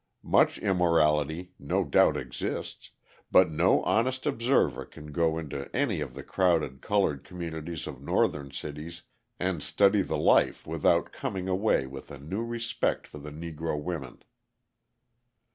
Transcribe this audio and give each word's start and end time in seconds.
Much 0.23 0.57
immorality 0.57 1.51
no 1.59 1.83
doubt 1.85 2.17
exists, 2.17 2.89
but 3.29 3.51
no 3.51 3.83
honest 3.83 4.25
observer 4.25 4.83
can 4.83 5.11
go 5.11 5.37
into 5.37 5.69
any 5.75 6.01
of 6.01 6.15
the 6.15 6.23
crowded 6.23 6.81
coloured 6.81 7.23
communities 7.23 7.85
of 7.85 8.01
Northern 8.01 8.49
cities 8.49 9.03
and 9.39 9.61
study 9.61 10.01
the 10.01 10.17
life 10.17 10.65
without 10.65 11.11
coming 11.11 11.47
away 11.47 11.85
with 11.85 12.09
a 12.09 12.17
new 12.17 12.43
respect 12.43 13.05
for 13.05 13.19
the 13.19 13.29
Negro 13.29 13.79
women. 13.79 14.23